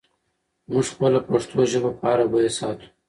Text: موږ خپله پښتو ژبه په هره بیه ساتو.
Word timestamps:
موږ 0.71 0.85
خپله 0.93 1.19
پښتو 1.27 1.59
ژبه 1.71 1.89
په 1.99 2.03
هره 2.09 2.25
بیه 2.31 2.51
ساتو. 2.57 2.87